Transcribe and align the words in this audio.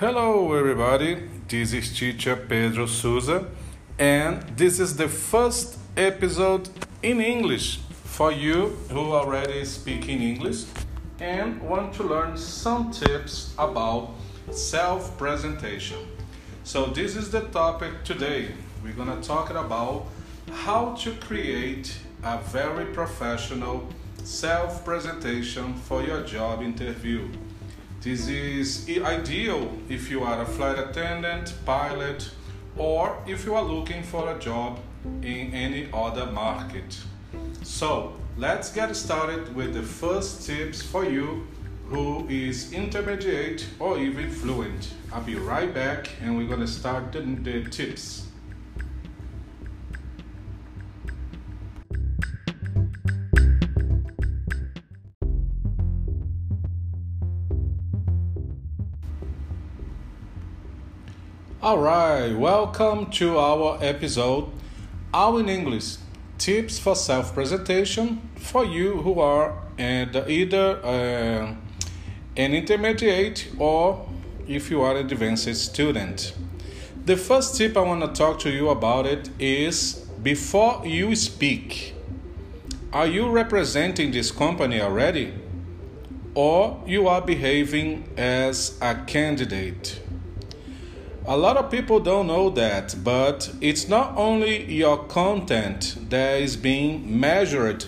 Hello, 0.00 0.54
everybody. 0.54 1.28
This 1.48 1.72
is 1.72 1.98
teacher 1.98 2.36
Pedro 2.36 2.86
Souza, 2.86 3.48
and 3.98 4.44
this 4.56 4.78
is 4.78 4.96
the 4.96 5.08
first 5.08 5.76
episode 5.96 6.68
in 7.02 7.20
English 7.20 7.80
for 8.04 8.30
you 8.30 8.76
who 8.92 9.12
already 9.12 9.64
speak 9.64 10.08
in 10.08 10.22
English 10.22 10.66
and 11.18 11.60
want 11.60 11.92
to 11.94 12.04
learn 12.04 12.36
some 12.36 12.92
tips 12.92 13.52
about 13.58 14.10
self 14.52 15.18
presentation. 15.18 15.98
So, 16.62 16.86
this 16.86 17.16
is 17.16 17.32
the 17.32 17.40
topic 17.48 18.04
today. 18.04 18.52
We're 18.84 18.92
gonna 18.92 19.20
talk 19.20 19.50
about 19.50 20.06
how 20.52 20.94
to 21.02 21.10
create 21.26 21.98
a 22.22 22.38
very 22.38 22.84
professional 22.94 23.88
self 24.22 24.84
presentation 24.84 25.74
for 25.74 26.04
your 26.04 26.22
job 26.22 26.62
interview. 26.62 27.28
This 28.08 28.26
is 28.28 28.88
ideal 29.04 29.70
if 29.90 30.10
you 30.10 30.24
are 30.24 30.40
a 30.40 30.46
flight 30.46 30.78
attendant, 30.78 31.52
pilot, 31.66 32.30
or 32.74 33.22
if 33.26 33.44
you 33.44 33.54
are 33.54 33.62
looking 33.62 34.02
for 34.02 34.34
a 34.34 34.38
job 34.38 34.80
in 35.20 35.52
any 35.52 35.90
other 35.92 36.24
market. 36.32 36.98
So, 37.62 38.14
let's 38.38 38.72
get 38.72 38.96
started 38.96 39.54
with 39.54 39.74
the 39.74 39.82
first 39.82 40.46
tips 40.46 40.80
for 40.80 41.04
you 41.04 41.46
who 41.90 42.26
is 42.30 42.72
intermediate 42.72 43.66
or 43.78 43.98
even 43.98 44.30
fluent. 44.30 44.94
I'll 45.12 45.20
be 45.20 45.34
right 45.34 45.74
back 45.74 46.08
and 46.22 46.34
we're 46.34 46.48
going 46.48 46.60
to 46.60 46.66
start 46.80 47.12
the, 47.12 47.20
the 47.20 47.68
tips. 47.68 48.27
All 61.60 61.78
right, 61.80 62.32
welcome 62.38 63.10
to 63.10 63.36
our 63.36 63.78
episode 63.82 64.48
All 65.12 65.38
in 65.38 65.48
English 65.48 65.96
Tips 66.38 66.78
for 66.78 66.94
Self 66.94 67.34
Presentation 67.34 68.30
for 68.36 68.64
you 68.64 69.02
who 69.02 69.18
are 69.18 69.60
and 69.76 70.14
either 70.28 70.78
uh, 70.84 71.54
an 72.36 72.54
intermediate 72.54 73.48
or 73.58 74.08
if 74.46 74.70
you 74.70 74.82
are 74.82 74.96
an 74.96 75.06
advanced 75.10 75.52
student. 75.56 76.32
The 77.04 77.16
first 77.16 77.56
tip 77.56 77.76
I 77.76 77.80
want 77.80 78.02
to 78.02 78.12
talk 78.16 78.38
to 78.40 78.50
you 78.50 78.68
about 78.68 79.06
it 79.06 79.28
is 79.40 79.94
before 80.22 80.86
you 80.86 81.16
speak. 81.16 81.92
Are 82.92 83.08
you 83.08 83.30
representing 83.30 84.12
this 84.12 84.30
company 84.30 84.80
already? 84.80 85.34
Or 86.36 86.80
you 86.86 87.08
are 87.08 87.20
behaving 87.20 88.10
as 88.16 88.78
a 88.80 88.94
candidate? 88.94 90.02
A 91.30 91.36
lot 91.36 91.58
of 91.58 91.70
people 91.70 92.00
don't 92.00 92.26
know 92.26 92.48
that, 92.48 92.94
but 93.04 93.52
it's 93.60 93.86
not 93.86 94.16
only 94.16 94.64
your 94.72 95.04
content 95.08 95.94
that 96.08 96.40
is 96.40 96.56
being 96.56 97.20
measured 97.20 97.84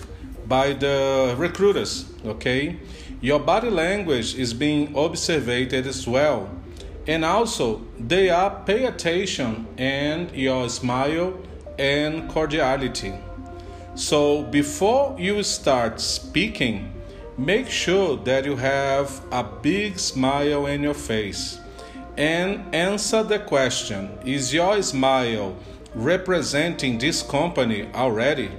by 0.47 0.73
the 0.73 1.33
recruiters, 1.39 2.05
okay? 2.23 2.77
Your 3.19 3.39
body 3.39 3.71
language 3.71 4.35
is 4.35 4.53
being 4.53 4.95
observed 4.95 5.73
as 5.73 6.07
well. 6.07 6.51
And 7.07 7.25
also, 7.25 7.81
they 7.97 8.29
are 8.29 8.61
pay 8.63 8.85
attention 8.85 9.65
and 9.75 10.31
your 10.33 10.69
smile 10.69 11.33
and 11.79 12.29
cordiality. 12.29 13.15
So 13.95 14.43
before 14.43 15.15
you 15.17 15.41
start 15.41 15.99
speaking, 15.99 16.93
make 17.39 17.71
sure 17.71 18.17
that 18.17 18.45
you 18.45 18.57
have 18.57 19.19
a 19.31 19.43
big 19.43 19.97
smile 19.97 20.67
in 20.67 20.83
your 20.83 20.93
face 20.93 21.57
and 22.17 22.73
answer 22.75 23.23
the 23.23 23.39
question 23.39 24.17
Is 24.25 24.53
your 24.53 24.81
smile 24.81 25.55
representing 25.93 26.97
this 26.97 27.21
company 27.21 27.89
already? 27.93 28.51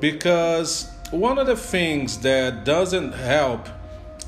Because 0.00 0.90
one 1.10 1.38
of 1.38 1.46
the 1.46 1.56
things 1.56 2.18
that 2.18 2.64
doesn't 2.64 3.12
help 3.12 3.68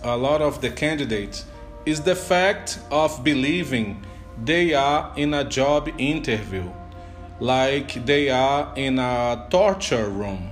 a 0.02 0.16
lot 0.16 0.40
of 0.40 0.60
the 0.60 0.70
candidates 0.70 1.44
is 1.84 2.00
the 2.00 2.14
fact 2.14 2.78
of 2.90 3.22
believing 3.24 4.04
they 4.44 4.74
are 4.74 5.12
in 5.16 5.34
a 5.34 5.44
job 5.44 5.88
interview, 5.98 6.70
like 7.40 8.04
they 8.06 8.28
are 8.28 8.72
in 8.76 8.98
a 8.98 9.46
torture 9.50 10.08
room. 10.08 10.50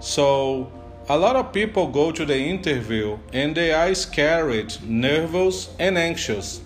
So, 0.00 0.72
a 1.08 1.18
lot 1.18 1.36
of 1.36 1.52
people 1.52 1.88
go 1.88 2.12
to 2.12 2.24
the 2.24 2.36
interview 2.36 3.18
and 3.32 3.56
they 3.56 3.72
are 3.72 3.94
scared, 3.94 4.76
nervous, 4.82 5.74
and 5.78 5.96
anxious 5.96 6.60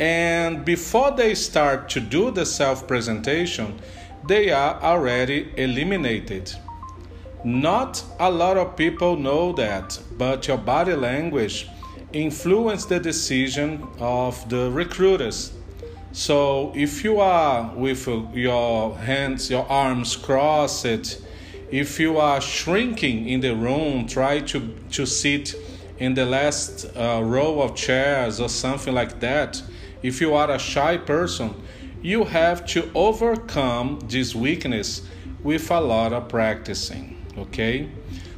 and 0.00 0.64
before 0.64 1.10
they 1.10 1.34
start 1.34 1.90
to 1.90 2.00
do 2.00 2.30
the 2.30 2.46
self 2.46 2.88
presentation, 2.88 3.78
they 4.26 4.50
are 4.50 4.82
already 4.82 5.52
eliminated. 5.58 6.50
Not 7.44 8.02
a 8.18 8.30
lot 8.30 8.56
of 8.56 8.76
people 8.76 9.16
know 9.16 9.52
that, 9.52 10.00
but 10.16 10.48
your 10.48 10.56
body 10.56 10.94
language 10.94 11.68
influences 12.14 12.86
the 12.86 12.98
decision 12.98 13.86
of 13.98 14.48
the 14.48 14.70
recruiters. 14.70 15.52
So 16.12 16.72
if 16.74 17.04
you 17.04 17.20
are 17.20 17.70
with 17.76 18.08
your 18.34 18.96
hands, 18.96 19.50
your 19.50 19.70
arms 19.70 20.16
crossed, 20.16 20.86
if 21.70 22.00
you 22.00 22.16
are 22.16 22.40
shrinking 22.40 23.28
in 23.28 23.40
the 23.42 23.54
room, 23.54 24.06
try 24.06 24.40
to, 24.40 24.74
to 24.92 25.04
sit 25.04 25.54
in 25.98 26.14
the 26.14 26.24
last 26.24 26.86
uh, 26.96 27.20
row 27.22 27.60
of 27.60 27.76
chairs 27.76 28.40
or 28.40 28.48
something 28.48 28.94
like 28.94 29.20
that 29.20 29.62
if 30.02 30.20
you 30.20 30.34
are 30.34 30.50
a 30.50 30.58
shy 30.58 30.96
person, 30.96 31.54
you 32.02 32.24
have 32.24 32.64
to 32.66 32.90
overcome 32.94 33.98
this 34.08 34.34
weakness 34.34 35.02
with 35.42 35.70
a 35.70 35.80
lot 35.80 36.12
of 36.12 36.28
practicing. 36.28 37.22
Okay? 37.36 37.90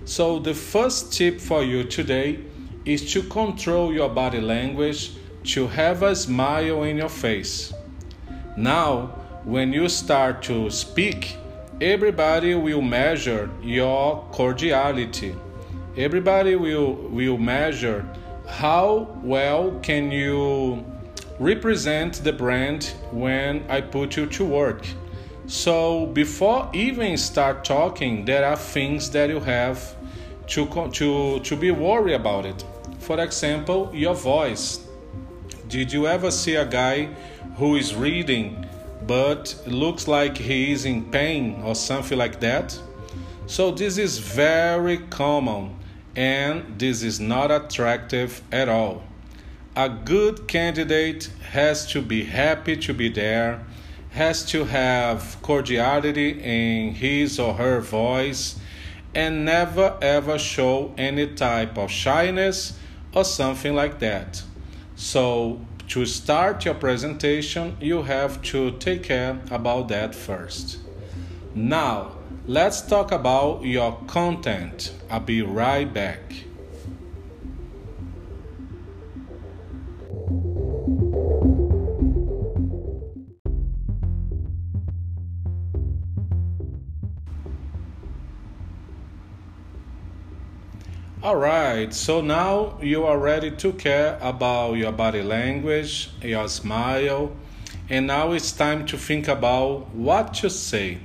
So, 0.05 0.39
the 0.39 0.55
first 0.55 1.13
tip 1.13 1.41
for 1.41 1.63
you 1.63 1.85
today 1.85 2.41
is 2.85 3.13
to 3.13 3.23
control 3.23 3.93
your 3.93 4.09
body 4.09 4.41
language, 4.41 5.13
to 5.45 5.69
have 5.69 6.03
a 6.03 6.17
smile 6.17 6.83
in 6.83 6.99
your 6.99 7.09
face. 7.09 7.73
Now, 8.57 9.19
when 9.45 9.73
you 9.73 9.89
start 9.89 10.43
to 10.45 10.71
speak, 10.71 11.37
everybody 11.81 12.55
will 12.55 12.83
measure 12.83 13.49
your 13.63 14.25
cordiality. 14.33 15.35
Everybody 15.97 16.57
will, 16.57 16.95
will 16.95 17.39
measure 17.39 18.07
how 18.49 19.19
well 19.23 19.79
can 19.83 20.11
you 20.11 20.85
represent 21.43 22.23
the 22.23 22.33
brand 22.33 22.95
when 23.11 23.65
I 23.69 23.81
put 23.81 24.17
you 24.17 24.27
to 24.27 24.45
work. 24.45 24.87
So 25.47 26.07
before 26.07 26.71
even 26.73 27.19
start 27.19 27.65
talking, 27.65 28.25
there 28.25 28.45
are 28.45 28.57
things 28.57 29.11
that 29.11 29.29
you 29.29 29.41
have 29.41 29.97
to 30.47 30.67
to 30.93 31.41
to 31.41 31.57
be 31.57 31.73
worried 31.73 32.15
about 32.15 32.47
it. 32.47 32.65
For 33.01 33.19
example, 33.21 33.91
your 33.93 34.15
voice. 34.15 34.87
Did 35.69 35.93
you 35.93 36.07
ever 36.07 36.31
see 36.31 36.55
a 36.55 36.65
guy 36.65 37.09
who 37.57 37.75
is 37.77 37.95
reading 37.95 38.65
but 39.07 39.61
looks 39.67 40.07
like 40.07 40.39
he 40.39 40.71
is 40.71 40.85
in 40.85 41.11
pain 41.11 41.61
or 41.65 41.75
something 41.75 42.19
like 42.19 42.39
that? 42.41 42.79
So 43.47 43.73
this 43.73 43.99
is 43.99 44.19
very 44.19 44.99
common 45.11 45.75
and 46.15 46.79
this 46.79 47.03
is 47.03 47.19
not 47.19 47.51
attractive 47.51 48.43
at 48.53 48.69
all. 48.69 49.03
A 49.75 49.89
good 49.89 50.49
candidate 50.49 51.31
has 51.53 51.87
to 51.93 52.03
be 52.03 52.25
happy 52.25 52.77
to 52.77 52.93
be 52.93 53.09
there, 53.09 53.65
has 54.11 54.45
to 54.51 54.65
have 54.67 55.39
cordiality 55.41 56.29
in 56.29 56.93
his 56.95 57.39
or 57.39 57.55
her 57.55 57.81
voice, 57.81 58.57
and 59.15 59.47
never 59.47 59.97
ever 60.03 60.39
show 60.39 60.93
any 60.99 61.27
type 61.29 61.79
of 61.79 61.91
shyness 61.91 62.79
or 63.15 63.25
something 63.25 63.75
like 63.75 63.99
that. 64.01 64.43
So, 64.95 65.63
to 65.89 66.05
start 66.05 66.67
your 66.67 66.75
presentation, 66.75 67.79
you 67.81 68.03
have 68.03 68.43
to 68.43 68.73
take 68.73 69.05
care 69.05 69.41
about 69.51 69.89
that 69.89 70.15
first. 70.15 70.81
Now, 71.55 72.13
let's 72.47 72.83
talk 72.83 73.11
about 73.11 73.65
your 73.65 73.99
content. 74.07 74.93
I'll 75.11 75.21
be 75.21 75.41
right 75.41 75.91
back. 75.91 76.45
Right, 91.73 91.95
so 91.95 92.21
now 92.21 92.79
you 92.83 93.05
are 93.05 93.19
ready 93.19 93.51
to 93.51 93.73
care 93.73 94.19
about 94.21 94.75
your 94.75 94.93
body 94.93 95.23
language, 95.23 96.11
your 96.21 96.49
smile, 96.49 97.33
and 97.89 98.07
now 98.07 98.33
it's 98.33 98.53
time 98.53 98.85
to 98.87 98.99
think 98.99 99.27
about 99.29 99.89
what 99.95 100.35
to 100.35 100.51
say. 100.51 100.99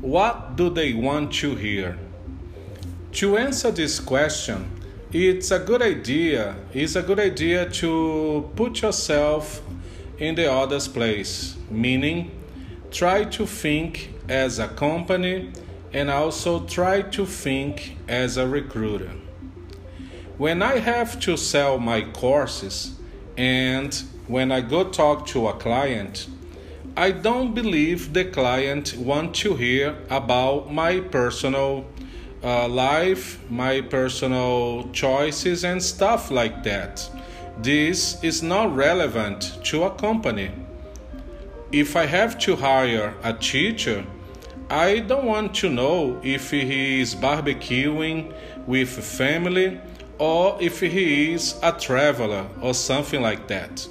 What 0.00 0.56
do 0.56 0.68
they 0.70 0.94
want 0.94 1.32
to 1.34 1.54
hear? 1.54 1.96
To 3.12 3.36
answer 3.36 3.70
this 3.70 4.00
question, 4.00 4.68
it's 5.12 5.52
a 5.52 5.60
good 5.60 5.82
idea. 5.82 6.56
It's 6.72 6.96
a 6.96 7.02
good 7.02 7.20
idea 7.20 7.70
to 7.70 8.50
put 8.56 8.82
yourself 8.82 9.62
in 10.18 10.34
the 10.34 10.50
other's 10.52 10.88
place, 10.88 11.56
meaning 11.70 12.32
try 12.90 13.24
to 13.24 13.46
think 13.46 14.10
as 14.28 14.58
a 14.58 14.66
company 14.68 15.52
and 15.92 16.10
also 16.10 16.66
try 16.66 17.02
to 17.02 17.24
think 17.24 17.96
as 18.08 18.36
a 18.36 18.46
recruiter. 18.48 19.12
When 20.36 20.64
I 20.64 20.78
have 20.80 21.20
to 21.20 21.36
sell 21.36 21.78
my 21.78 22.02
courses 22.02 22.96
and 23.36 23.94
when 24.26 24.50
I 24.50 24.62
go 24.62 24.82
talk 24.82 25.26
to 25.28 25.46
a 25.46 25.52
client, 25.52 26.26
I 26.96 27.12
don't 27.12 27.54
believe 27.54 28.12
the 28.12 28.24
client 28.24 28.96
want 28.96 29.36
to 29.36 29.54
hear 29.54 29.96
about 30.10 30.72
my 30.72 30.98
personal 30.98 31.84
uh, 32.42 32.66
life, 32.66 33.38
my 33.48 33.80
personal 33.80 34.90
choices, 34.92 35.62
and 35.62 35.80
stuff 35.80 36.32
like 36.32 36.64
that. 36.64 37.08
This 37.58 38.18
is 38.24 38.42
not 38.42 38.74
relevant 38.74 39.60
to 39.66 39.84
a 39.84 39.90
company. 39.90 40.50
If 41.70 41.94
I 41.94 42.06
have 42.06 42.40
to 42.40 42.56
hire 42.56 43.14
a 43.22 43.34
teacher, 43.34 44.04
I 44.68 44.98
don't 44.98 45.26
want 45.26 45.54
to 45.56 45.70
know 45.70 46.20
if 46.24 46.50
he 46.50 47.00
is 47.00 47.14
barbecuing 47.14 48.34
with 48.66 48.88
family 48.88 49.80
or 50.18 50.56
if 50.60 50.80
he 50.80 51.32
is 51.32 51.56
a 51.62 51.72
traveler 51.72 52.46
or 52.60 52.74
something 52.74 53.20
like 53.20 53.48
that. 53.48 53.86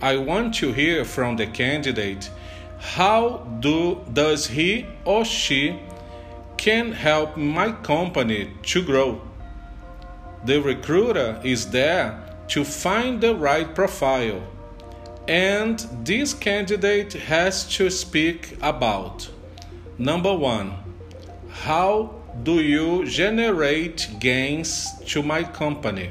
I 0.00 0.16
want 0.16 0.54
to 0.56 0.72
hear 0.72 1.04
from 1.04 1.36
the 1.36 1.46
candidate 1.46 2.30
how 2.78 3.38
do 3.60 4.00
does 4.12 4.46
he 4.46 4.86
or 5.04 5.24
she 5.24 5.78
can 6.56 6.92
help 6.92 7.36
my 7.36 7.72
company 7.72 8.52
to 8.62 8.82
grow. 8.82 9.20
The 10.44 10.60
recruiter 10.60 11.40
is 11.44 11.70
there 11.70 12.22
to 12.48 12.64
find 12.64 13.20
the 13.20 13.34
right 13.34 13.74
profile, 13.74 14.42
and 15.26 15.78
this 16.04 16.32
candidate 16.34 17.12
has 17.12 17.64
to 17.76 17.90
speak 17.90 18.56
about 18.62 19.28
number 19.98 20.34
one, 20.34 20.74
how 21.50 22.17
do 22.42 22.60
you 22.60 23.06
generate 23.06 24.08
gains 24.18 24.92
to 25.06 25.22
my 25.22 25.42
company? 25.42 26.10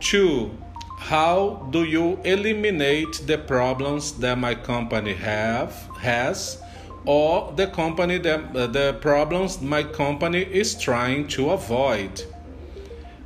Two, 0.00 0.56
how 0.98 1.68
do 1.70 1.84
you 1.84 2.18
eliminate 2.24 3.22
the 3.26 3.38
problems 3.38 4.12
that 4.18 4.38
my 4.38 4.54
company 4.54 5.14
have 5.14 5.72
has 6.00 6.60
or 7.04 7.52
the 7.56 7.66
company 7.66 8.18
that 8.18 8.52
the 8.52 8.98
problems 9.00 9.62
my 9.62 9.82
company 9.82 10.42
is 10.42 10.74
trying 10.74 11.26
to 11.28 11.50
avoid. 11.50 12.24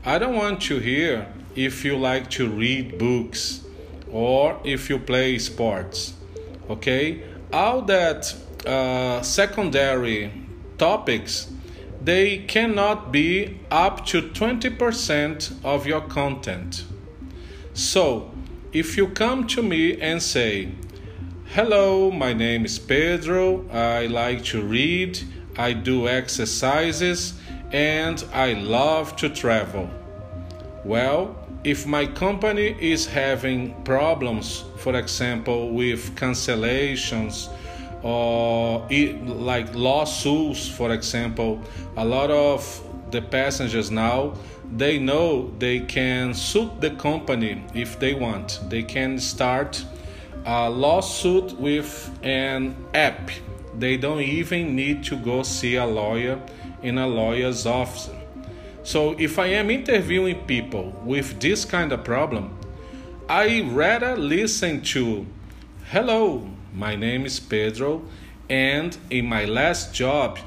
I 0.05 0.19
don't 0.19 0.37
want 0.37 0.63
to 0.63 0.79
hear 0.79 1.27
if 1.57 1.85
you 1.85 1.97
like 1.97 2.31
to 2.31 2.49
read 2.49 2.99
books 2.99 3.63
or 4.11 4.61
if 4.65 4.89
you 4.89 4.99
play 4.99 5.39
sports. 5.39 6.15
Okay? 6.71 7.25
All 7.53 7.83
that 7.83 8.35
uh, 8.65 9.21
secondary 9.23 10.33
topics 10.83 11.53
they 12.05 12.39
cannot 12.39 13.13
be 13.13 13.61
up 13.71 14.05
to 14.07 14.21
20% 14.21 15.65
of 15.65 15.87
your 15.87 16.01
content. 16.01 16.85
So, 17.75 18.33
if 18.73 18.97
you 18.97 19.07
come 19.07 19.47
to 19.49 19.63
me 19.63 20.01
and 20.01 20.21
say, 20.21 20.73
Hello, 21.55 22.11
my 22.11 22.33
name 22.33 22.65
is 22.65 22.81
Pedro. 22.81 23.65
I 23.71 24.07
like 24.07 24.43
to 24.47 24.61
read, 24.63 25.21
I 25.57 25.73
do 25.73 26.09
exercises, 26.09 27.35
and 27.71 28.25
I 28.33 28.55
love 28.55 29.15
to 29.17 29.29
travel. 29.29 29.89
Well, 30.85 31.37
if 31.63 31.87
my 31.87 32.07
company 32.07 32.75
is 32.81 33.07
having 33.07 33.61
problems, 33.85 34.65
for 34.79 34.97
example, 34.97 35.71
with 35.71 36.17
cancellations 36.17 37.49
Uh, 38.03 38.79
or 38.79 38.89
like 38.91 39.75
lawsuits, 39.75 40.69
for 40.69 40.93
example, 40.93 41.61
a 41.97 42.05
lot 42.05 42.31
of 42.31 42.83
the 43.11 43.23
passengers 43.23 43.91
now 43.91 44.35
they 44.77 44.99
know 44.99 45.53
they 45.59 45.81
can 45.81 46.33
sue 46.33 46.71
the 46.81 46.91
company 46.91 47.63
if 47.75 47.99
they 47.99 48.15
want. 48.15 48.61
They 48.69 48.83
can 48.83 49.19
start 49.19 49.85
a 50.47 50.71
lawsuit 50.71 51.53
with 51.59 52.11
an 52.23 52.75
app. 52.95 53.31
They 53.79 53.97
don't 53.97 54.21
even 54.21 54.75
need 54.75 55.05
to 55.05 55.17
go 55.17 55.43
see 55.43 55.77
a 55.77 55.85
lawyer 55.85 56.41
in 56.83 56.99
a 56.99 57.07
lawyer's 57.07 57.67
office. 57.67 58.11
So 58.83 59.15
if 59.19 59.39
I 59.39 59.47
am 59.47 59.71
interviewing 59.71 60.45
people 60.47 60.93
with 61.05 61.39
this 61.39 61.65
kind 61.65 61.93
of 61.93 62.03
problem, 62.03 62.59
I 63.29 63.63
rather 63.71 64.17
listen 64.17 64.81
to 64.83 65.27
Hello, 65.91 66.49
my 66.73 66.97
name 66.97 67.27
is 67.27 67.39
Pedro, 67.39 68.03
and 68.49 68.97
in 69.11 69.27
my 69.27 69.45
last 69.45 69.95
job, 69.95 70.39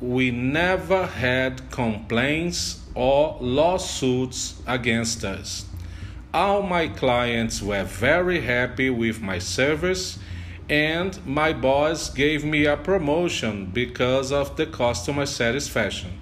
we 0.00 0.30
never 0.30 1.06
had 1.06 1.70
complaints 1.70 2.80
or 2.94 3.36
lawsuits 3.40 4.62
against 4.66 5.24
us. 5.24 5.66
All 6.32 6.62
my 6.62 6.88
clients 6.88 7.62
were 7.62 7.84
very 7.84 8.40
happy 8.40 8.90
with 8.90 9.20
my 9.20 9.38
service, 9.38 10.18
and 10.68 11.24
my 11.26 11.52
boss 11.52 12.08
gave 12.08 12.44
me 12.44 12.64
a 12.64 12.76
promotion 12.76 13.66
because 13.66 14.32
of 14.32 14.56
the 14.56 14.66
customer 14.66 15.26
satisfaction. 15.26 16.18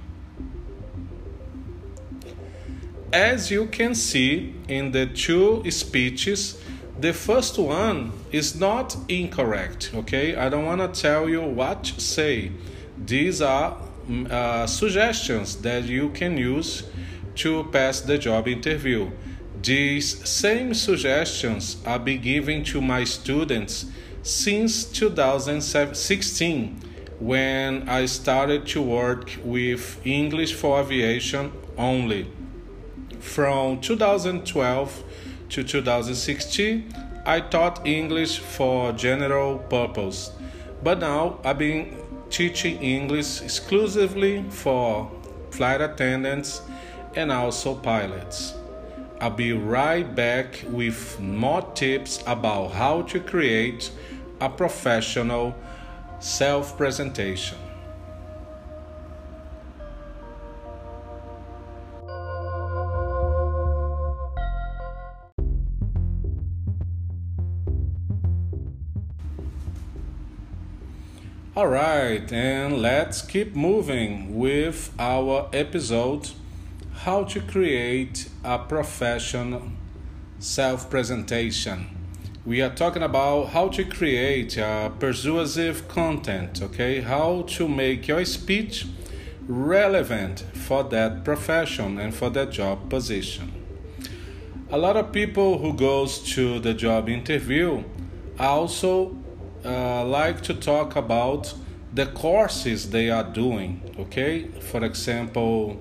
As 3.12 3.50
you 3.50 3.67
can 3.67 3.94
see 3.94 4.55
in 4.69 4.93
the 4.93 5.06
two 5.06 5.62
speeches, 5.70 6.59
the 7.02 7.12
first 7.12 7.58
one 7.58 8.12
is 8.31 8.54
not 8.54 8.96
incorrect, 9.08 9.90
okay? 9.93 10.37
I 10.37 10.49
don't 10.49 10.64
want 10.64 10.81
to 10.81 11.00
tell 11.00 11.28
you 11.28 11.43
what 11.43 11.82
to 11.84 12.00
say. 12.00 12.52
These 12.96 13.43
are 13.43 13.76
mm, 14.08 14.31
uh, 14.31 14.69
suggestions 14.69 15.56
that 15.62 15.82
you 15.84 16.10
can 16.10 16.37
use 16.38 16.84
to 17.37 17.64
pass 17.72 18.00
the 18.02 18.19
job 18.19 18.46
interview. 18.46 19.10
These 19.60 20.28
same 20.28 20.75
suggestions 20.75 21.76
are 21.84 21.99
being 21.99 22.20
given 22.20 22.62
to 22.66 22.81
my 22.81 23.02
students 23.02 23.87
since 24.22 24.84
2016 24.84 26.81
when 27.19 27.88
I 27.88 28.06
started 28.06 28.64
to 28.69 28.81
work 28.81 29.38
with 29.43 30.00
English 30.06 30.54
for 30.54 30.80
Aviation 30.80 31.52
only. 31.76 32.30
From 33.18 33.80
2012 33.80 35.02
to 35.52 35.62
2016, 35.62 36.94
I 37.26 37.40
taught 37.40 37.87
English 37.87 38.38
for 38.38 38.90
general 38.92 39.59
purpose, 39.59 40.32
but 40.82 40.99
now 40.99 41.40
I've 41.44 41.59
been 41.59 41.94
teaching 42.30 42.80
English 42.82 43.42
exclusively 43.42 44.44
for 44.49 45.11
flight 45.50 45.82
attendants 45.82 46.62
and 47.14 47.30
also 47.30 47.75
pilots. 47.75 48.54
I'll 49.21 49.28
be 49.28 49.52
right 49.52 50.14
back 50.14 50.64
with 50.68 51.21
more 51.21 51.61
tips 51.75 52.25
about 52.26 52.73
how 52.73 53.02
to 53.02 53.21
create 53.21 53.90
a 54.40 54.49
professional 54.49 55.54
self 56.18 56.78
presentation. 56.78 57.59
All 71.54 71.68
right, 71.68 72.32
and 72.32 72.80
let's 72.80 73.21
keep 73.21 73.54
moving 73.54 74.38
with 74.38 74.90
our 74.99 75.50
episode 75.52 76.30
how 77.00 77.25
to 77.25 77.40
create 77.42 78.30
a 78.42 78.59
professional 78.59 79.64
self 80.38 80.88
presentation. 80.88 81.88
We 82.47 82.62
are 82.62 82.75
talking 82.75 83.02
about 83.02 83.50
how 83.50 83.68
to 83.68 83.85
create 83.85 84.56
a 84.56 84.92
persuasive 84.99 85.88
content, 85.88 86.62
okay? 86.62 87.02
How 87.02 87.42
to 87.49 87.68
make 87.68 88.09
your 88.09 88.25
speech 88.25 88.87
relevant 89.47 90.47
for 90.54 90.82
that 90.85 91.23
profession 91.23 91.99
and 91.99 92.14
for 92.14 92.30
that 92.30 92.50
job 92.50 92.88
position. 92.88 93.52
A 94.71 94.78
lot 94.78 94.97
of 94.97 95.12
people 95.12 95.59
who 95.59 95.75
goes 95.75 96.18
to 96.32 96.61
the 96.61 96.73
job 96.73 97.11
interview 97.11 97.85
also 98.38 99.22
uh, 99.64 100.04
like 100.04 100.40
to 100.42 100.54
talk 100.54 100.97
about 100.97 101.54
the 101.95 102.07
courses 102.07 102.90
they 102.90 103.11
are 103.11 103.25
doing, 103.25 103.81
okay? 103.99 104.49
For 104.61 104.85
example, 104.85 105.81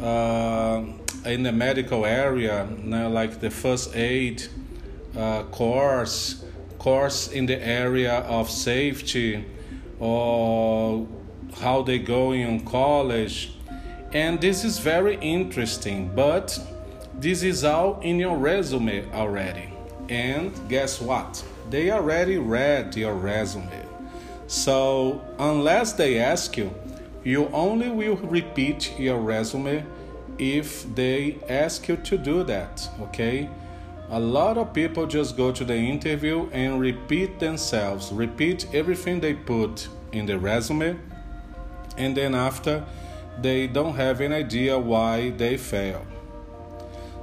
uh, 0.00 0.82
in 1.24 1.42
the 1.42 1.52
medical 1.52 2.06
area, 2.06 2.66
like 2.84 3.40
the 3.40 3.50
first 3.50 3.94
aid 3.94 4.42
uh, 5.16 5.42
course, 5.44 6.44
course 6.78 7.28
in 7.28 7.46
the 7.46 7.62
area 7.62 8.20
of 8.20 8.50
safety, 8.50 9.44
or 9.98 11.06
how 11.60 11.82
they 11.82 11.98
going 11.98 12.44
on 12.44 12.60
college, 12.60 13.56
And 14.12 14.40
this 14.40 14.64
is 14.64 14.78
very 14.78 15.16
interesting, 15.20 16.10
but 16.14 16.58
this 17.14 17.42
is 17.42 17.64
all 17.64 18.00
in 18.00 18.18
your 18.18 18.36
resume 18.36 19.04
already. 19.12 19.75
And 20.08 20.52
guess 20.68 21.00
what? 21.00 21.44
They 21.70 21.90
already 21.90 22.38
read 22.38 22.96
your 22.96 23.14
resume. 23.14 23.84
So, 24.46 25.20
unless 25.38 25.92
they 25.94 26.18
ask 26.18 26.56
you, 26.56 26.72
you 27.24 27.48
only 27.48 27.88
will 27.88 28.16
repeat 28.16 28.96
your 28.98 29.18
resume 29.18 29.84
if 30.38 30.94
they 30.94 31.38
ask 31.48 31.88
you 31.88 31.96
to 31.96 32.16
do 32.16 32.44
that, 32.44 32.88
okay? 33.00 33.48
A 34.10 34.20
lot 34.20 34.56
of 34.56 34.72
people 34.72 35.06
just 35.06 35.36
go 35.36 35.50
to 35.50 35.64
the 35.64 35.74
interview 35.74 36.48
and 36.52 36.78
repeat 36.78 37.40
themselves, 37.40 38.12
repeat 38.12 38.68
everything 38.72 39.18
they 39.18 39.34
put 39.34 39.88
in 40.12 40.26
the 40.26 40.38
resume, 40.38 40.96
and 41.96 42.16
then 42.16 42.34
after 42.36 42.84
they 43.42 43.66
don't 43.66 43.96
have 43.96 44.20
any 44.20 44.36
idea 44.36 44.78
why 44.78 45.30
they 45.30 45.56
fail. 45.56 46.06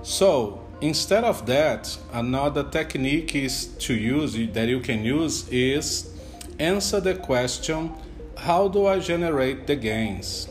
So, 0.02 0.62
instead 0.84 1.24
of 1.24 1.46
that, 1.46 1.98
another 2.12 2.64
technique 2.64 3.34
is 3.36 3.68
to 3.80 3.94
use 3.94 4.34
that 4.54 4.68
you 4.68 4.82
can 4.82 5.06
use 5.06 5.48
is 5.48 6.14
answer 6.60 7.00
the 7.00 7.16
question 7.16 7.92
how 8.38 8.68
do 8.68 8.88
I 8.88 9.00
generate 9.00 9.66
the 9.66 9.78
gains? 9.78 10.50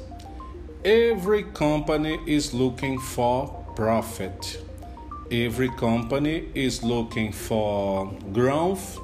Every 0.85 1.43
company 1.43 2.19
is 2.27 2.55
looking 2.55 2.99
for 2.99 3.49
profit. 3.77 4.59
Every 5.31 5.69
company 5.69 6.49
is 6.55 6.83
looking 6.83 7.33
for 7.33 8.11
growth, 8.33 8.99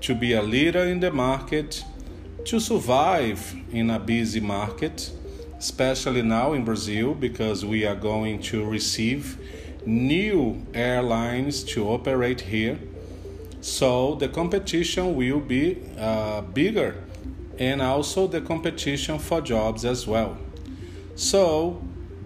to 0.00 0.14
be 0.14 0.32
a 0.32 0.42
leader 0.42 0.82
in 0.82 0.98
the 0.98 1.12
market, 1.12 1.84
to 2.46 2.58
survive 2.58 3.54
in 3.70 3.90
a 3.90 4.00
busy 4.00 4.40
market, 4.40 5.12
especially 5.56 6.22
now 6.22 6.52
in 6.52 6.64
Brazil 6.64 7.14
because 7.14 7.64
we 7.64 7.86
are 7.86 7.94
going 7.96 8.42
to 8.42 8.64
receive 8.64 9.38
new 9.86 10.64
airlines 10.74 11.64
to 11.64 11.88
operate 11.88 12.40
here. 12.42 12.78
So 13.60 14.14
the 14.16 14.28
competition 14.28 15.14
will 15.14 15.40
be 15.40 15.78
uh, 15.98 16.42
bigger 16.42 16.96
and 17.58 17.80
also 17.80 18.26
the 18.26 18.40
competition 18.40 19.18
for 19.18 19.40
jobs 19.40 19.84
as 19.84 20.06
well. 20.06 20.36
So 21.14 21.82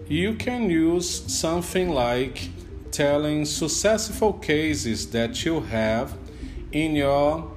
you 0.07 0.33
can 0.33 0.69
use 0.69 1.31
something 1.31 1.89
like 1.89 2.49
telling 2.91 3.45
successful 3.45 4.33
cases 4.33 5.11
that 5.11 5.45
you 5.45 5.61
have 5.61 6.17
in 6.71 6.95
your 6.95 7.51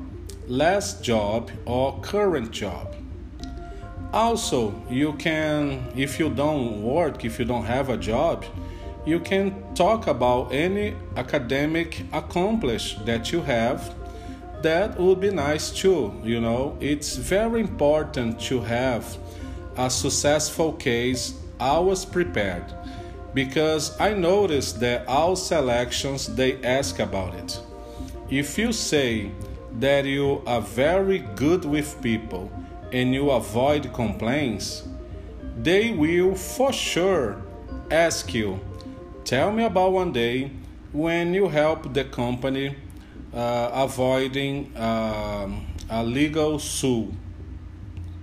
last 0.46 1.02
job 1.02 1.50
or 1.64 1.98
current 2.00 2.50
job. 2.50 2.94
Also, 4.12 4.74
you 4.90 5.14
can, 5.14 5.90
if 5.96 6.18
you 6.18 6.28
don't 6.28 6.82
work, 6.82 7.24
if 7.24 7.38
you 7.38 7.46
don't 7.46 7.64
have 7.64 7.88
a 7.88 7.96
job, 7.96 8.44
you 9.04 9.18
can 9.18 9.74
talk 9.74 10.06
about 10.06 10.52
any 10.52 10.94
academic 11.16 12.02
accomplishment 12.12 13.06
that 13.06 13.32
you 13.32 13.40
have 13.40 13.94
that 14.62 14.98
would 14.98 15.20
be 15.20 15.30
nice 15.30 15.70
too. 15.70 16.14
You 16.22 16.40
know, 16.40 16.76
it's 16.80 17.16
very 17.16 17.60
important 17.60 18.40
to 18.42 18.60
have 18.60 19.16
a 19.76 19.90
successful 19.90 20.72
case 20.74 21.34
always 21.58 22.04
prepared 22.04 22.64
because 23.34 23.98
I 24.00 24.12
noticed 24.12 24.80
that 24.80 25.06
all 25.08 25.36
selections 25.36 26.26
they 26.34 26.62
ask 26.62 26.98
about 26.98 27.34
it. 27.34 27.60
If 28.30 28.56
you 28.56 28.72
say 28.72 29.30
that 29.80 30.04
you 30.04 30.42
are 30.46 30.60
very 30.60 31.18
good 31.34 31.64
with 31.64 32.00
people 32.02 32.50
and 32.92 33.14
you 33.14 33.30
avoid 33.30 33.92
complaints, 33.92 34.86
they 35.56 35.92
will 35.92 36.34
for 36.34 36.72
sure 36.72 37.42
ask 37.90 38.32
you, 38.34 38.60
Tell 39.32 39.50
me 39.50 39.64
about 39.64 39.92
one 39.92 40.12
day 40.12 40.50
when 40.92 41.32
you 41.32 41.48
helped 41.48 41.94
the 41.94 42.04
company 42.04 42.76
uh, 43.32 43.70
avoiding 43.72 44.76
um, 44.76 45.68
a 45.88 46.04
legal 46.04 46.58
suit. 46.58 47.14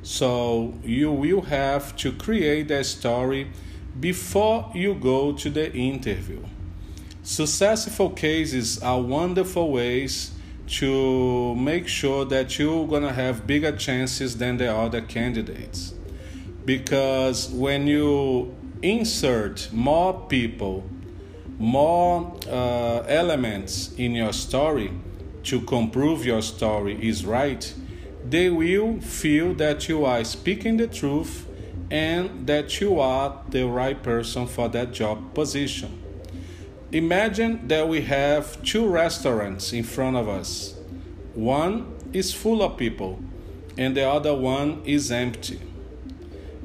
So 0.03 0.75
you 0.83 1.11
will 1.11 1.41
have 1.41 1.95
to 1.95 2.11
create 2.11 2.69
a 2.69 2.83
story 2.83 3.49
before 3.99 4.71
you 4.75 4.93
go 4.93 5.33
to 5.33 5.49
the 5.49 5.73
interview. 5.73 6.45
Successful 7.23 8.11
cases 8.11 8.77
are 8.83 9.01
wonderful 9.01 9.71
ways 9.71 10.29
to 10.77 11.55
make 11.55 11.87
sure 11.87 12.23
that 12.25 12.59
you're 12.59 12.87
to 12.87 13.13
have 13.13 13.47
bigger 13.47 13.75
chances 13.75 14.37
than 14.37 14.57
the 14.57 14.71
other 14.71 15.01
candidates. 15.01 15.91
Because 16.65 17.49
when 17.49 17.87
you 17.87 18.55
insert 18.83 19.73
more 19.73 20.27
people 20.27 20.83
more 21.59 22.35
uh, 22.47 23.01
elements 23.01 23.93
in 23.97 24.13
your 24.13 24.33
story 24.33 24.91
to 25.43 25.61
prove 25.91 26.25
your 26.25 26.41
story 26.41 26.97
is 27.07 27.25
right, 27.25 27.73
they 28.27 28.49
will 28.49 28.99
feel 29.01 29.53
that 29.55 29.89
you 29.89 30.05
are 30.05 30.23
speaking 30.23 30.77
the 30.77 30.87
truth 30.87 31.47
and 31.91 32.47
that 32.47 32.79
you 32.79 32.99
are 32.99 33.43
the 33.49 33.63
right 33.63 34.01
person 34.01 34.47
for 34.47 34.69
that 34.69 34.93
job 34.93 35.33
position. 35.33 36.01
Imagine 36.91 37.67
that 37.67 37.87
we 37.87 38.01
have 38.01 38.63
two 38.63 38.87
restaurants 38.87 39.73
in 39.73 39.83
front 39.83 40.15
of 40.15 40.27
us. 40.27 40.75
One 41.33 41.95
is 42.13 42.33
full 42.33 42.63
of 42.63 42.77
people 42.77 43.19
and 43.77 43.95
the 43.95 44.07
other 44.07 44.33
one 44.33 44.81
is 44.85 45.11
empty. 45.11 45.59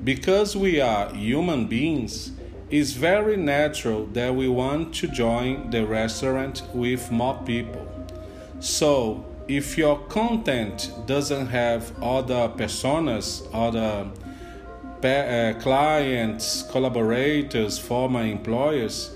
Because 0.02 0.56
we 0.56 0.80
are 0.80 1.12
human 1.14 1.66
beings, 1.66 2.32
it's 2.70 2.92
very 2.92 3.36
natural 3.36 4.06
that 4.06 4.34
we 4.34 4.48
want 4.48 4.94
to 4.94 5.08
join 5.08 5.70
the 5.70 5.86
restaurant 5.86 6.62
with 6.72 7.10
more 7.10 7.40
people. 7.44 7.86
So, 8.60 9.24
if 9.46 9.76
your 9.76 9.98
content 10.08 10.90
doesn't 11.06 11.48
have 11.48 11.92
other 12.02 12.48
personas, 12.48 13.46
other 13.52 14.10
uh, 15.04 15.60
clients, 15.60 16.62
collaborators, 16.62 17.78
former 17.78 18.22
employers, 18.22 19.14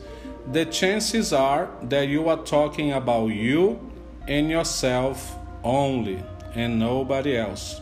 the 0.52 0.66
chances 0.66 1.32
are 1.32 1.70
that 1.82 2.08
you 2.08 2.28
are 2.28 2.42
talking 2.44 2.92
about 2.92 3.28
you 3.28 3.80
and 4.26 4.50
yourself 4.50 5.34
only 5.64 6.22
and 6.54 6.78
nobody 6.78 7.36
else. 7.36 7.80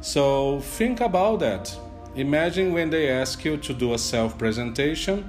So 0.00 0.60
think 0.60 1.00
about 1.00 1.40
that. 1.40 1.76
Imagine 2.14 2.72
when 2.72 2.90
they 2.90 3.08
ask 3.10 3.44
you 3.44 3.56
to 3.58 3.72
do 3.72 3.94
a 3.94 3.98
self 3.98 4.38
presentation 4.38 5.28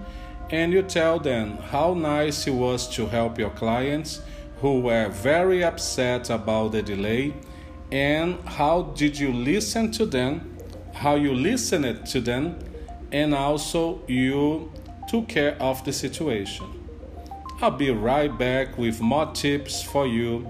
and 0.49 0.73
you 0.73 0.81
tell 0.81 1.19
them 1.19 1.57
how 1.57 1.93
nice 1.93 2.47
it 2.47 2.51
was 2.53 2.87
to 2.95 3.05
help 3.05 3.37
your 3.37 3.51
clients 3.51 4.21
who 4.61 4.81
were 4.81 5.09
very 5.09 5.63
upset 5.63 6.29
about 6.29 6.71
the 6.71 6.81
delay 6.81 7.33
and 7.91 8.39
how 8.45 8.83
did 8.95 9.17
you 9.17 9.31
listen 9.31 9.91
to 9.91 10.05
them, 10.05 10.57
how 10.93 11.15
you 11.15 11.33
listened 11.33 12.05
to 12.07 12.21
them, 12.21 12.57
and 13.11 13.33
also 13.33 14.01
you 14.07 14.71
took 15.07 15.27
care 15.27 15.55
of 15.61 15.83
the 15.85 15.93
situation. 15.93 16.67
I'll 17.61 17.71
be 17.71 17.91
right 17.91 18.35
back 18.35 18.77
with 18.77 19.01
more 19.01 19.31
tips 19.33 19.81
for 19.81 20.07
you, 20.07 20.47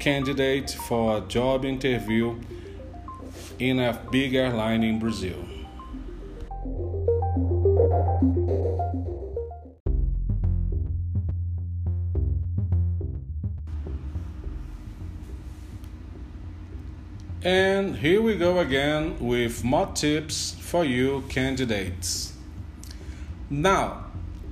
candidate 0.00 0.70
for 0.88 1.18
a 1.18 1.20
job 1.20 1.64
interview 1.64 2.40
in 3.58 3.78
a 3.78 4.00
big 4.10 4.34
airline 4.34 4.82
in 4.82 4.98
Brazil. 4.98 5.36
And 17.42 17.96
here 17.96 18.20
we 18.20 18.36
go 18.36 18.58
again 18.58 19.16
with 19.18 19.64
more 19.64 19.86
tips 19.94 20.56
for 20.60 20.84
you 20.84 21.24
candidates. 21.30 22.34
Now, 23.48 24.04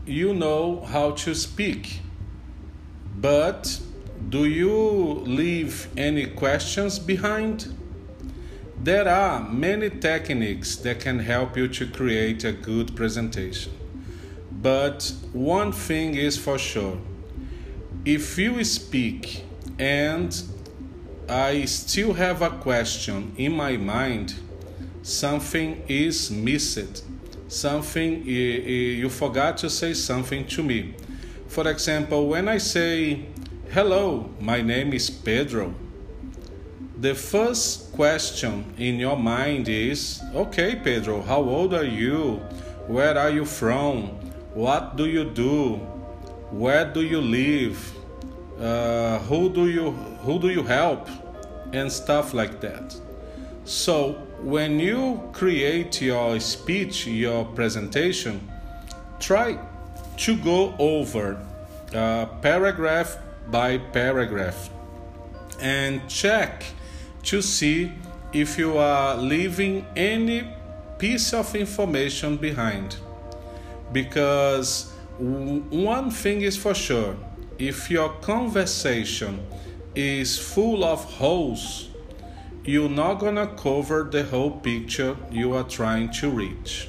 you 0.07 0.33
know 0.33 0.81
how 0.87 1.11
to 1.11 1.35
speak, 1.35 2.01
but 3.15 3.79
do 4.31 4.47
you 4.47 5.23
leave 5.27 5.89
any 5.99 6.25
questions 6.25 6.99
behind? 6.99 7.75
There 8.83 9.07
are 9.07 9.47
many 9.47 9.91
techniques 9.91 10.77
that 10.77 11.01
can 11.01 11.19
help 11.19 11.59
you 11.59 11.69
to 11.69 11.87
create 11.87 12.43
a 12.45 12.53
good 12.53 12.97
presentation. 12.97 13.73
But 14.51 15.13
one 15.35 15.73
thing 15.73 16.15
is 16.15 16.39
for 16.39 16.57
sure 16.57 16.97
if 18.07 18.39
you 18.39 18.65
speak 18.65 19.45
and 19.79 20.35
I 21.29 21.67
still 21.67 22.15
have 22.15 22.41
a 22.41 22.49
question 22.49 23.35
in 23.37 23.53
my 23.53 23.77
mind. 23.77 24.35
Something 25.03 25.85
is 25.87 26.31
missed. 26.31 27.05
Something 27.49 28.23
eh, 28.27 28.63
eh, 28.65 28.97
you 28.97 29.11
forgot 29.11 29.59
to 29.59 29.69
say 29.69 29.93
something 29.93 30.47
to 30.47 30.63
me. 30.63 30.95
For 31.49 31.69
example, 31.69 32.29
when 32.29 32.49
I 32.49 32.57
say, 32.57 33.27
Hello, 33.73 34.31
my 34.41 34.63
name 34.63 34.95
is 34.95 35.11
Pedro, 35.11 35.75
the 36.97 37.15
first 37.15 37.93
question 37.93 38.65
in 38.79 38.99
your 38.99 39.17
mind 39.19 39.69
is, 39.69 40.23
Okay, 40.35 40.77
Pedro, 40.77 41.21
how 41.21 41.43
old 41.43 41.75
are 41.75 41.85
you? 41.85 42.37
Where 42.87 43.19
are 43.19 43.31
you 43.31 43.45
from? 43.45 44.07
What 44.55 44.97
do 44.97 45.05
you 45.05 45.25
do? 45.25 45.75
Where 46.51 46.91
do 46.91 47.03
you 47.03 47.21
live? 47.21 47.98
Uh, 48.61 49.19
who 49.21 49.49
do 49.49 49.69
you 49.69 49.93
who 50.25 50.39
do 50.39 50.49
you 50.49 50.63
help? 50.63 51.09
And 51.73 51.93
stuff 51.93 52.33
like 52.33 52.61
that. 52.61 52.97
So 53.65 54.13
when 54.43 54.81
you 54.81 55.29
create 55.33 56.01
your 56.01 56.41
speech, 56.41 57.07
your 57.07 57.45
presentation, 57.45 58.41
try 59.21 59.59
to 60.17 60.37
go 60.39 60.75
over 60.79 61.39
uh, 61.95 62.27
paragraph 62.41 63.19
by 63.51 63.79
paragraph 63.79 64.71
and 65.61 66.09
check 66.09 66.65
to 67.25 67.43
see 67.43 67.93
if 68.33 68.59
you 68.59 68.79
are 68.79 69.17
leaving 69.17 69.87
any 69.97 70.49
piece 70.99 71.33
of 71.33 71.55
information 71.55 72.37
behind. 72.37 72.97
Because 73.93 74.93
one 75.19 76.11
thing 76.11 76.43
is 76.43 76.57
for 76.57 76.75
sure 76.75 77.17
if 77.59 77.91
your 77.91 78.11
conversation 78.21 79.45
is 79.95 80.39
full 80.39 80.85
of 80.85 81.03
holes, 81.05 81.89
you're 82.65 82.89
not 82.89 83.15
gonna 83.15 83.49
cover 83.57 84.05
the 84.05 84.23
whole 84.25 84.53
picture 84.53 85.17
you 85.31 85.55
are 85.55 85.65
trying 85.65 86.11
to 86.13 86.31
reach. 86.31 86.89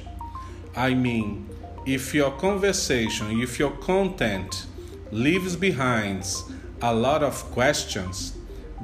I 0.76 0.94
mean, 0.94 1.48
if 1.86 2.14
your 2.14 2.30
conversation, 2.32 3.40
if 3.40 3.58
your 3.58 3.72
content 3.72 4.66
leaves 5.10 5.56
behind 5.56 6.24
a 6.80 6.94
lot 6.94 7.24
of 7.24 7.50
questions, 7.50 8.34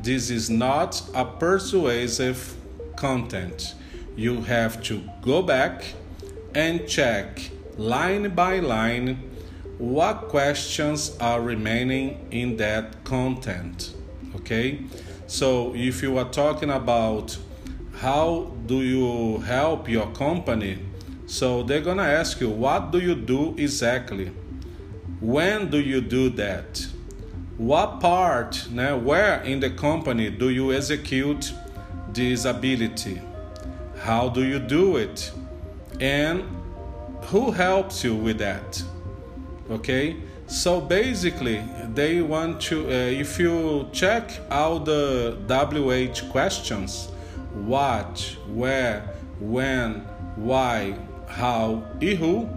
this 0.02 0.28
is 0.28 0.50
not 0.50 1.00
a 1.14 1.24
persuasive 1.24 2.56
content. 2.96 3.74
You 4.16 4.42
have 4.42 4.82
to 4.84 5.02
go 5.22 5.40
back 5.42 5.84
and 6.54 6.88
check 6.88 7.50
line 7.76 8.34
by 8.34 8.58
line 8.58 9.30
what 9.78 10.28
questions 10.28 11.16
are 11.20 11.40
remaining 11.40 12.26
in 12.30 12.56
that 12.56 13.04
content. 13.04 13.94
Okay? 14.36 14.80
So 15.26 15.74
if 15.74 16.02
you 16.02 16.16
are 16.18 16.28
talking 16.30 16.70
about 16.70 17.36
how 17.96 18.52
do 18.66 18.82
you 18.82 19.38
help 19.38 19.88
your 19.88 20.06
company, 20.12 20.78
so 21.26 21.62
they're 21.62 21.80
gonna 21.80 22.02
ask 22.02 22.40
you 22.40 22.48
what 22.48 22.90
do 22.90 22.98
you 22.98 23.14
do 23.14 23.54
exactly? 23.58 24.30
When 25.20 25.70
do 25.70 25.80
you 25.80 26.00
do 26.00 26.30
that? 26.30 26.86
What 27.58 28.00
part, 28.00 28.52
né, 28.70 29.02
where 29.02 29.40
in 29.42 29.60
the 29.60 29.70
company 29.70 30.30
do 30.30 30.50
you 30.50 30.72
execute 30.72 31.52
this 32.12 32.44
ability? 32.44 33.20
How 34.00 34.28
do 34.28 34.44
you 34.44 34.58
do 34.58 34.96
it? 34.96 35.32
And 36.00 36.44
who 37.22 37.50
helps 37.50 38.04
you 38.04 38.14
with 38.14 38.38
that? 38.38 38.82
Okay, 39.68 40.16
so 40.46 40.80
basically, 40.80 41.60
they 41.92 42.22
want 42.22 42.60
to, 42.62 42.86
uh, 42.86 42.90
if 42.90 43.38
you 43.38 43.88
check 43.92 44.30
all 44.48 44.78
the 44.78 45.36
WH 45.48 46.30
questions 46.30 47.08
what, 47.64 48.36
where, 48.48 49.00
when, 49.40 50.06
why, 50.36 50.96
how, 51.26 51.76
who 52.00 52.48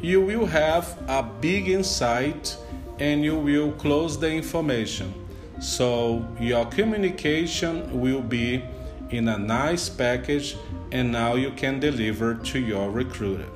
you 0.00 0.20
will 0.20 0.44
have 0.44 0.98
a 1.08 1.22
big 1.22 1.68
insight 1.68 2.56
and 2.98 3.24
you 3.24 3.36
will 3.36 3.72
close 3.72 4.18
the 4.18 4.30
information. 4.30 5.14
So 5.60 6.26
your 6.38 6.66
communication 6.66 8.00
will 8.00 8.20
be 8.20 8.62
in 9.10 9.28
a 9.28 9.38
nice 9.38 9.88
package 9.88 10.56
and 10.92 11.12
now 11.12 11.36
you 11.36 11.52
can 11.52 11.80
deliver 11.80 12.34
to 12.34 12.58
your 12.58 12.90
recruiter. 12.90 13.53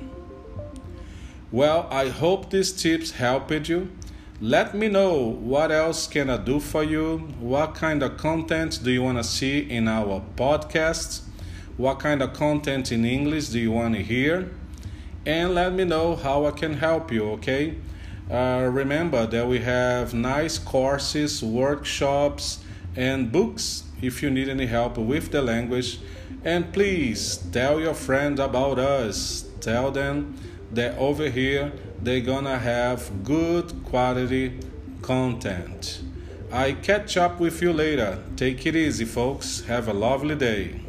Well, 1.50 1.88
I 1.90 2.08
hope 2.08 2.50
these 2.50 2.72
tips 2.72 3.12
helped 3.12 3.70
you. 3.70 3.90
Let 4.38 4.74
me 4.74 4.88
know 4.88 5.14
what 5.16 5.72
else 5.72 6.06
can 6.06 6.28
I 6.28 6.36
do 6.36 6.60
for 6.60 6.84
you? 6.84 7.18
What 7.40 7.74
kind 7.74 8.02
of 8.02 8.18
content 8.18 8.80
do 8.84 8.90
you 8.90 9.02
want 9.02 9.16
to 9.16 9.24
see 9.24 9.60
in 9.60 9.88
our 9.88 10.22
podcast? 10.36 11.22
What 11.78 12.00
kind 12.00 12.20
of 12.20 12.34
content 12.34 12.92
in 12.92 13.06
English 13.06 13.48
do 13.48 13.58
you 13.58 13.72
want 13.72 13.94
to 13.94 14.02
hear? 14.02 14.50
And 15.24 15.54
let 15.54 15.72
me 15.72 15.84
know 15.84 16.16
how 16.16 16.44
I 16.44 16.50
can 16.50 16.74
help 16.74 17.10
you, 17.10 17.30
okay? 17.30 17.78
Uh, 18.30 18.68
remember 18.70 19.26
that 19.26 19.48
we 19.48 19.60
have 19.60 20.12
nice 20.12 20.58
courses, 20.58 21.42
workshops, 21.42 22.62
and 22.94 23.32
books 23.32 23.84
if 24.02 24.22
you 24.22 24.28
need 24.28 24.50
any 24.50 24.66
help 24.66 24.98
with 24.98 25.30
the 25.30 25.40
language. 25.40 25.98
And 26.44 26.74
please 26.74 27.38
tell 27.38 27.80
your 27.80 27.94
friend 27.94 28.38
about 28.38 28.78
us. 28.78 29.48
Tell 29.60 29.90
them 29.90 30.36
that 30.72 30.96
over 30.98 31.28
here 31.28 31.72
they're 32.02 32.20
gonna 32.20 32.58
have 32.58 33.24
good 33.24 33.84
quality 33.84 34.58
content. 35.02 36.00
I 36.52 36.72
catch 36.72 37.16
up 37.16 37.40
with 37.40 37.60
you 37.60 37.72
later. 37.72 38.22
Take 38.36 38.64
it 38.66 38.74
easy, 38.74 39.04
folks. 39.04 39.64
Have 39.64 39.88
a 39.88 39.92
lovely 39.92 40.34
day. 40.34 40.87